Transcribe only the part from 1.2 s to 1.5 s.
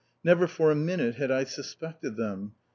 I